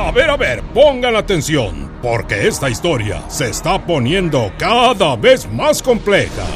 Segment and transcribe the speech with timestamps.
[0.00, 5.82] A ver, a ver, pongan atención, porque esta historia se está poniendo cada vez más
[5.82, 6.46] compleja.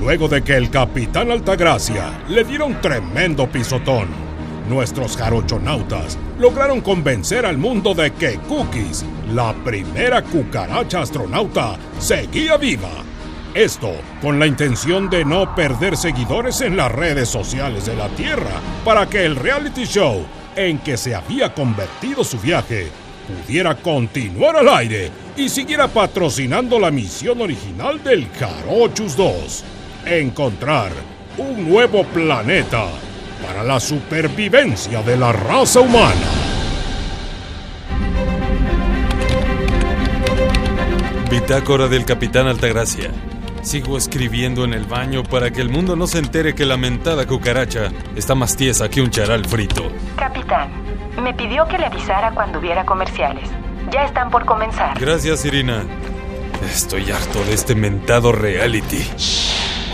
[0.00, 4.08] Luego de que el capitán Altagracia le diera un tremendo pisotón,
[4.66, 12.90] nuestros jarochonautas lograron convencer al mundo de que Cookies, la primera cucaracha astronauta, seguía viva.
[13.52, 13.92] Esto
[14.22, 19.06] con la intención de no perder seguidores en las redes sociales de la Tierra para
[19.06, 20.24] que el reality show
[20.56, 22.90] en que se había convertido su viaje
[23.26, 29.64] pudiera continuar al aire y siguiera patrocinando la misión original del Jarochus 2,
[30.06, 30.92] encontrar
[31.38, 32.86] un nuevo planeta
[33.44, 36.28] para la supervivencia de la raza humana.
[41.30, 43.10] Bitácora del Capitán Altagracia.
[43.64, 47.26] Sigo escribiendo en el baño para que el mundo no se entere que la mentada
[47.26, 49.90] cucaracha está más tiesa que un charal frito.
[50.16, 50.68] Capitán,
[51.22, 53.48] me pidió que le avisara cuando hubiera comerciales.
[53.90, 55.00] Ya están por comenzar.
[55.00, 55.82] Gracias, Irina.
[56.70, 59.02] Estoy harto de este mentado reality.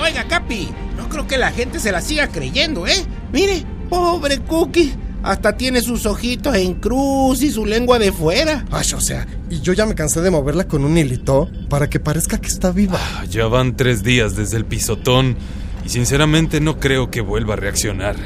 [0.00, 3.06] Oiga, Capi, no creo que la gente se la siga creyendo, ¿eh?
[3.32, 4.94] Mire, pobre Cookie.
[5.22, 8.64] Hasta tiene sus ojitos en cruz y su lengua de fuera.
[8.70, 12.00] Ay, o sea, y yo ya me cansé de moverla con un hilito para que
[12.00, 12.98] parezca que está viva.
[13.00, 15.36] Ah, Ya van tres días desde el pisotón
[15.84, 18.16] y sinceramente no creo que vuelva a reaccionar.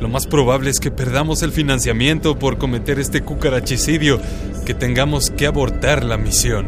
[0.00, 4.20] Lo más probable es que perdamos el financiamiento por cometer este cucarachicidio,
[4.64, 6.66] que tengamos que abortar la misión.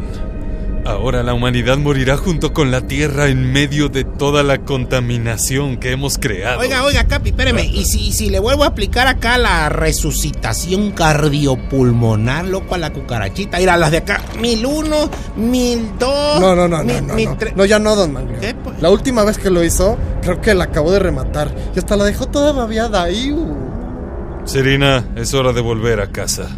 [0.83, 5.91] Ahora la humanidad morirá junto con la Tierra en medio de toda la contaminación que
[5.91, 6.59] hemos creado.
[6.59, 7.65] Oiga, oiga, Capi, espéreme.
[7.65, 13.61] ¿Y si, si le vuelvo a aplicar acá la resucitación cardiopulmonar, loco, a la cucarachita?
[13.61, 14.21] Ir a las de acá.
[14.39, 16.39] Mil uno, mil dos.
[16.41, 17.37] No, no, no, mil- no, no, mil no.
[17.55, 18.39] No, ya no, don Manglio.
[18.39, 18.81] ¿Qué, pues?
[18.81, 21.53] La última vez que lo hizo, creo que la acabó de rematar.
[21.75, 23.31] Y hasta la dejó toda babeada ahí.
[23.31, 24.41] uh.
[24.45, 26.49] Serena, es hora de volver a casa.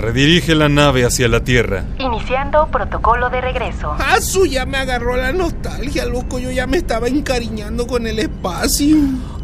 [0.00, 1.84] Redirige la nave hacia la Tierra.
[1.98, 3.94] Iniciando protocolo de regreso.
[3.98, 6.38] Ah, su, ya me agarró la nostalgia, loco.
[6.38, 8.96] Yo ya me estaba encariñando con el espacio.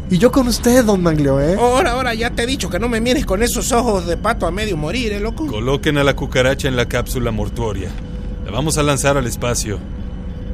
[0.09, 1.55] Y yo con usted, don Manglio, ¿eh?
[1.59, 4.47] Ahora, ahora, ya te he dicho que no me mires con esos ojos de pato
[4.47, 5.45] a medio morir, ¿eh, loco?
[5.45, 7.89] Coloquen a la cucaracha en la cápsula mortuoria.
[8.43, 9.77] La vamos a lanzar al espacio.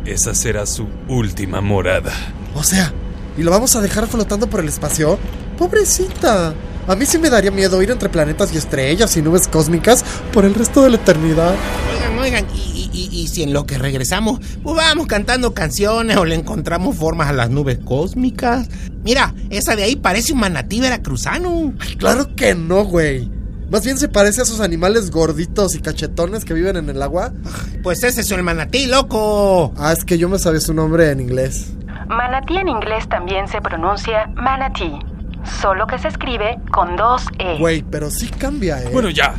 [0.05, 2.11] Esa será su última morada.
[2.55, 2.91] O sea,
[3.37, 5.17] ¿y lo vamos a dejar flotando por el espacio?
[5.57, 6.53] Pobrecita.
[6.87, 10.43] A mí sí me daría miedo ir entre planetas y estrellas y nubes cósmicas por
[10.43, 11.55] el resto de la eternidad.
[11.93, 16.17] Oigan, oigan, y, y- y- y si en lo que regresamos, pues vamos cantando canciones
[16.17, 18.67] o le encontramos formas a las nubes cósmicas.
[19.03, 21.73] Mira, esa de ahí parece un manatí veracruzano.
[21.97, 23.31] Claro que no, güey.
[23.71, 27.31] Más bien se parece a esos animales gorditos y cachetones que viven en el agua.
[27.81, 29.73] Pues ese es el manatí, loco.
[29.77, 31.73] Ah, es que yo me sabía su nombre en inglés.
[32.07, 34.91] Manatí en inglés también se pronuncia manatí,
[35.61, 37.57] solo que se escribe con dos E.
[37.59, 38.89] Güey, pero sí cambia, ¿eh?
[38.91, 39.33] Bueno, ya.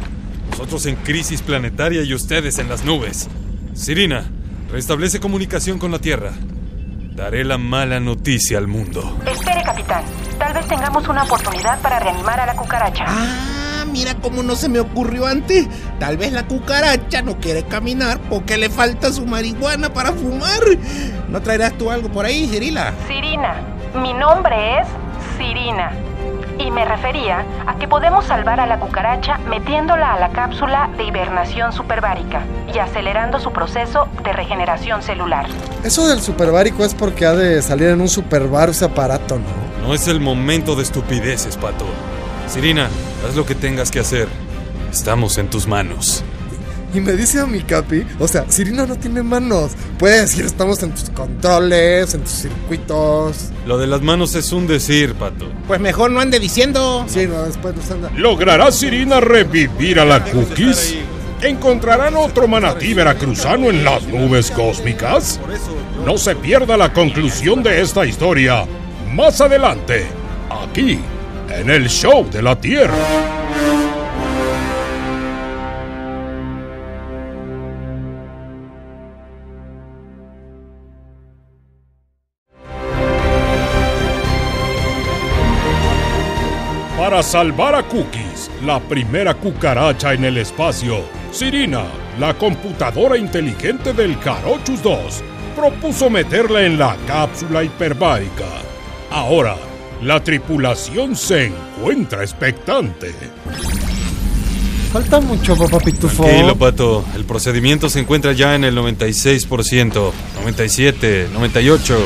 [0.51, 3.29] Nosotros en crisis planetaria y ustedes en las nubes.
[3.75, 4.25] Sirina,
[4.71, 6.33] restablece comunicación con la Tierra.
[7.15, 9.19] Daré la mala noticia al mundo.
[9.27, 10.05] Espere, capitán.
[10.39, 13.05] Tal vez tengamos una oportunidad para reanimar a la cucaracha.
[13.07, 15.69] Ah, mira cómo no se me ocurrió antes.
[16.01, 20.61] Tal vez la cucaracha no quiere caminar porque le falta su marihuana para fumar.
[21.29, 22.93] ¿No traerás tú algo por ahí, Cirila?
[23.07, 23.61] Sirina.
[23.95, 24.89] Mi nombre es
[25.37, 25.93] Sirina.
[26.59, 31.05] Y me refería a que podemos salvar a la cucaracha metiéndola a la cápsula de
[31.05, 35.47] hibernación superbárica y acelerando su proceso de regeneración celular.
[35.83, 39.87] Eso del superbárico es porque ha de salir en un superbar ese aparato, ¿no?
[39.87, 41.85] No es el momento de estupideces, pato.
[42.47, 42.89] Sirina,
[43.27, 44.29] haz lo que tengas que hacer.
[44.91, 46.25] Estamos en tus manos.
[46.95, 49.73] Y me dice a mi capi, o sea, Sirina no tiene manos.
[49.99, 53.51] Puede decir estamos en tus controles, en tus circuitos.
[53.67, 55.51] Lo de las manos es un decir, pato.
[55.67, 57.05] Pues mejor no ande diciendo.
[57.09, 58.11] Sí, no, después nos anda.
[58.15, 60.95] ¿Logrará Sirina revivir a la Cookies?
[61.43, 65.41] ¿Encontrarán otro manatí veracruzano en las nubes cósmicas?
[66.07, 68.67] No se pierda la conclusión de esta historia
[69.13, 70.07] más adelante,
[70.49, 71.01] aquí,
[71.51, 73.44] en el Show de la Tierra.
[87.15, 91.85] Para salvar a Cookies, la primera cucaracha en el espacio, Sirina,
[92.19, 95.23] la computadora inteligente del Carochus 2,
[95.55, 98.47] propuso meterla en la cápsula hiperbárica.
[99.13, 99.55] Ahora,
[100.03, 103.15] la tripulación se encuentra expectante.
[104.93, 106.25] Falta mucho, papá Pitufo.
[106.25, 107.05] Tranquilo, pato.
[107.15, 110.11] El procedimiento se encuentra ya en el 96%,
[110.41, 111.97] 97, 98.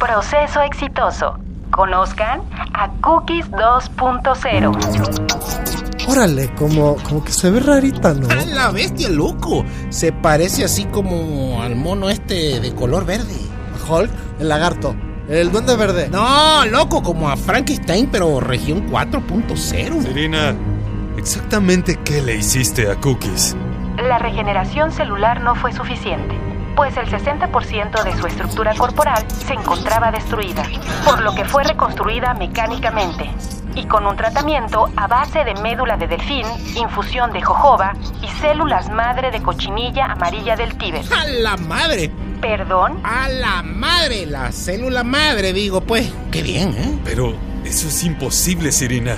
[0.00, 1.38] Proceso exitoso.
[1.76, 2.40] Conozcan
[2.72, 6.08] a Cookies 2.0.
[6.08, 8.28] Órale, como, como que se ve rarita, ¿no?
[8.30, 9.62] ¡A la bestia, loco!
[9.90, 13.36] Se parece así como al mono este de color verde.
[13.88, 14.96] Hulk, el lagarto,
[15.28, 16.08] el duende verde.
[16.08, 20.02] No, loco, como a Frankenstein, pero región 4.0.
[20.02, 20.54] Sirina,
[21.18, 23.54] ¿exactamente qué le hiciste a Cookies?
[24.02, 26.34] La regeneración celular no fue suficiente,
[26.76, 30.62] pues el 60% de su estructura corporal se encontraba destruida,
[31.04, 33.30] por lo que fue reconstruida mecánicamente
[33.76, 36.46] y con un tratamiento a base de médula de delfín,
[36.76, 37.92] infusión de jojoba
[38.22, 41.04] y células madre de cochinilla amarilla del Tíbet.
[41.12, 42.10] ¡A la madre!
[42.40, 43.00] ¿Perdón?
[43.04, 44.26] ¡A la madre!
[44.26, 46.12] La célula madre, digo, pues.
[46.30, 46.98] ¡Qué bien, eh!
[47.04, 47.34] Pero
[47.64, 49.16] eso es imposible, Sirina.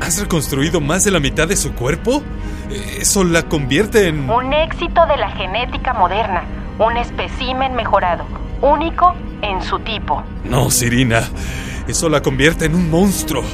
[0.00, 2.22] ¿Has reconstruido más de la mitad de su cuerpo?
[3.00, 4.28] Eso la convierte en...
[4.28, 6.44] Un éxito de la genética moderna,
[6.78, 8.24] un espécimen mejorado,
[8.62, 10.22] único en su tipo.
[10.44, 11.22] No, Sirina.
[11.88, 13.44] Eso la convierte en un monstruo,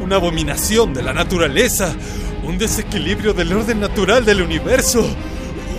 [0.00, 1.94] una abominación de la naturaleza,
[2.42, 5.06] un desequilibrio del orden natural del universo,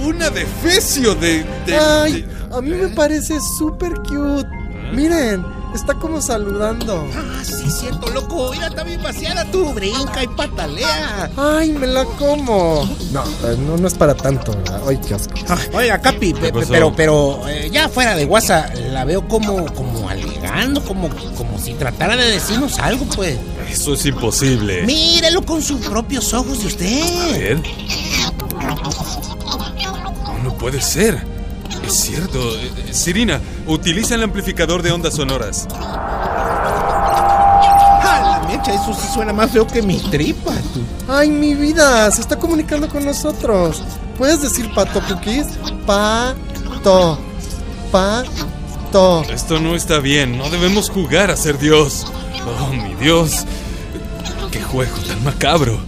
[0.06, 1.44] un adefesio de...
[1.66, 4.48] de- Ay, de- a mí me parece súper cute.
[4.94, 5.44] Miren,
[5.74, 7.08] está como saludando.
[7.16, 8.52] Ah, sí, cierto, loco.
[8.52, 9.74] Mira, está bien vaciada tú.
[9.74, 11.32] Brinca y patalea.
[11.38, 12.88] Ay, me la como.
[13.12, 14.82] No, eh, no, no es para tanto, ¿verdad?
[14.88, 15.34] Ay, qué asco.
[15.50, 20.82] Ah, oiga, Capi, pero, pero eh, ya fuera de WhatsApp, la veo como, como alegando,
[20.84, 23.38] como, como si tratara de decirnos algo, pues.
[23.70, 24.84] Eso es imposible.
[24.84, 27.40] Mírelo con sus propios ojos de A usted.
[27.40, 27.64] ver.
[28.62, 31.33] No, no puede ser.
[31.84, 32.40] Es cierto.
[32.92, 35.68] Sirina, utiliza el amplificador de ondas sonoras.
[38.06, 38.74] ¡Ah, la mecha!
[38.74, 40.82] Eso sí suena más feo que mis tripas, tú.
[41.08, 43.84] Ay, mi vida, se está comunicando con nosotros.
[44.18, 45.48] ¿Puedes decir pato, Cookies?
[45.86, 47.20] Pato.
[47.92, 49.24] Pato.
[49.30, 50.38] Esto no está bien.
[50.38, 52.06] No debemos jugar a ser Dios.
[52.46, 53.46] Oh, mi Dios.
[54.52, 55.80] Qué juego tan macabro.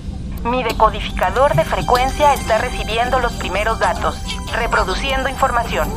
[0.44, 4.16] Mi decodificador de frecuencia está recibiendo los primeros datos,
[4.56, 5.88] reproduciendo información.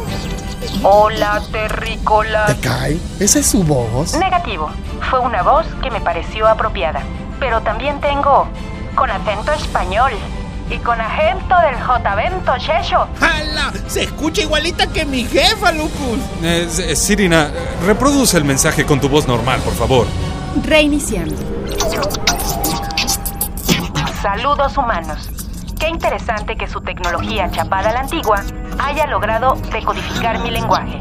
[0.83, 2.47] Hola, terrícola.
[2.47, 2.99] ¿Te cae?
[3.21, 4.15] ¿Esa es su voz?
[4.17, 4.71] Negativo.
[5.11, 7.01] Fue una voz que me pareció apropiada.
[7.41, 8.47] Pero también tengo
[8.95, 10.13] con acento español
[10.71, 13.07] y con acento del Jotavento Checho.
[13.21, 13.73] ¡Hala!
[13.87, 16.19] Se escucha igualita que mi jefa, Lucus.
[16.43, 17.51] Eh, S- Sirina, eh,
[17.87, 20.07] reproduce el mensaje con tu voz normal, por favor.
[20.65, 21.37] Reiniciando.
[24.21, 25.29] Saludos humanos.
[25.79, 28.43] Qué interesante que su tecnología chapada a la antigua
[28.79, 31.01] haya logrado decodificar mi lenguaje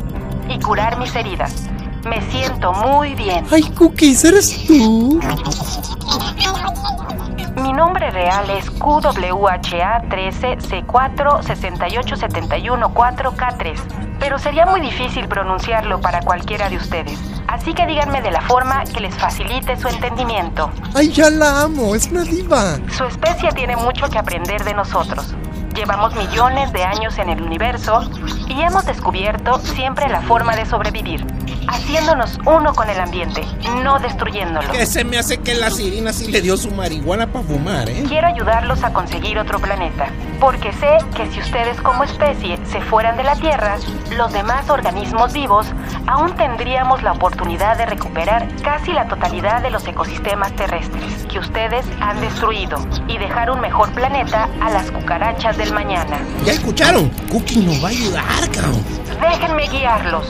[0.49, 1.69] y curar mis heridas.
[2.07, 3.45] Me siento muy bien.
[3.51, 5.19] Ay, Cookies, ¿eres tú?
[7.61, 16.21] Mi nombre real es QWHA 13 C4 6871 4K3, pero sería muy difícil pronunciarlo para
[16.21, 17.19] cualquiera de ustedes.
[17.47, 20.69] Así que díganme de la forma que les facilite su entendimiento.
[20.93, 22.77] Ay, ya la amo, es una diva.
[22.95, 25.33] Su especie tiene mucho que aprender de nosotros.
[25.77, 28.09] Llevamos millones de años en el universo
[28.47, 31.23] y hemos descubierto siempre la forma de sobrevivir,
[31.67, 33.43] haciéndonos uno con el ambiente,
[33.83, 34.71] no destruyéndolo.
[34.71, 38.03] Que se me hace que la sirina sí le dio su marihuana para fumar, ¿eh?
[38.07, 40.07] Quiero ayudarlos a conseguir otro planeta,
[40.39, 43.77] porque sé que si ustedes como especie se fueran de la Tierra,
[44.17, 45.67] los demás organismos vivos
[46.07, 51.85] aún tendríamos la oportunidad de recuperar casi la totalidad de los ecosistemas terrestres que ustedes
[52.01, 52.77] han destruido
[53.07, 56.17] y dejar un mejor planeta a las cucarachas del mañana.
[56.45, 57.09] ¿Ya escucharon?
[57.31, 58.83] Cookie nos va a ayudar, cabrón.
[59.21, 60.25] Déjenme guiarlos.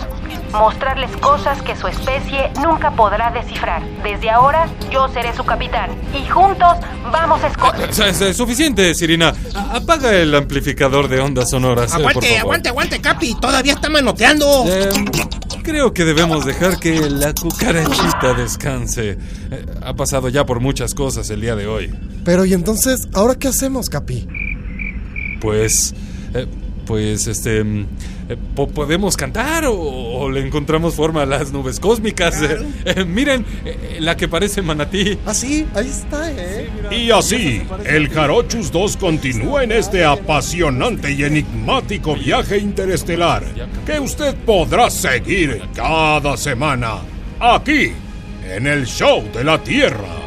[0.54, 3.82] Mostrarles cosas que su especie nunca podrá descifrar.
[4.02, 6.78] Desde ahora yo seré su capitán y juntos
[7.12, 7.90] vamos a escoger.
[7.90, 9.34] Es, es- suficiente, Sirina.
[9.54, 11.92] A- Apaga el amplificador de ondas sonoras.
[11.92, 12.40] eh, por Aguante, favor.
[12.42, 13.36] aguante, aguante, Capi.
[13.40, 14.64] Todavía está manoteando.
[14.68, 14.90] Eh,
[15.68, 19.18] creo que debemos dejar que la cucarachita descanse.
[19.52, 21.94] Eh, ha pasado ya por muchas cosas el día de hoy.
[22.24, 24.26] Pero, ¿y entonces, ahora qué hacemos, Capi?
[25.42, 25.94] Pues.
[26.34, 26.48] eh,
[26.86, 27.64] pues este.
[27.64, 27.86] mm,
[28.30, 32.36] eh, po- ¿Podemos cantar o, o le encontramos forma a las nubes cósmicas?
[33.08, 33.46] Miren,
[34.00, 35.18] la que parece manatí.
[35.26, 36.57] Ah, sí, ahí está, ¿eh?
[36.92, 43.44] Y así, el Jarochus 2 continúa en este apasionante y enigmático viaje interestelar
[43.86, 47.00] que usted podrá seguir cada semana
[47.40, 47.92] aquí
[48.50, 50.27] en el Show de la Tierra.